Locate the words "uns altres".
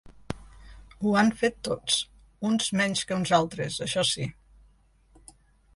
3.21-3.79